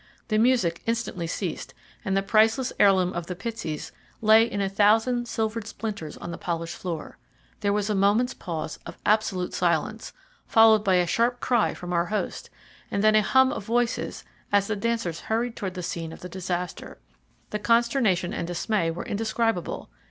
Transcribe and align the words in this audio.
The 0.29 0.39
music 0.39 0.81
instantly 0.87 1.27
ceased, 1.27 1.75
and 2.03 2.17
the 2.17 2.23
priceless 2.23 2.73
heirloom 2.79 3.13
of 3.13 3.27
the 3.27 3.35
Pitseys 3.35 3.91
lay 4.19 4.45
in 4.49 4.59
a 4.59 4.67
thousand 4.67 5.27
silvered 5.27 5.67
splinters 5.67 6.17
on 6.17 6.31
the 6.31 6.39
polished 6.39 6.75
floor. 6.75 7.19
There 7.59 7.71
was 7.71 7.87
a 7.87 7.93
moment's 7.93 8.33
pause 8.33 8.79
of 8.87 8.97
absolute 9.05 9.53
silence, 9.53 10.11
followed 10.47 10.83
by 10.83 10.95
a 10.95 11.05
sharp 11.05 11.39
cry 11.39 11.75
from 11.75 11.93
our 11.93 12.05
host, 12.07 12.49
and 12.89 13.03
then 13.03 13.13
a 13.13 13.21
hum 13.21 13.51
of 13.51 13.63
voices 13.65 14.23
as 14.51 14.65
the 14.65 14.75
dancers 14.75 15.19
hurried 15.29 15.55
towards 15.55 15.75
the 15.75 15.83
scene 15.83 16.11
of 16.11 16.21
the 16.21 16.29
disaster. 16.29 16.97
The 17.51 17.59
consternation 17.59 18.33
and 18.33 18.47
dismay 18.47 18.89
were 18.89 19.05
indescribable. 19.05 19.87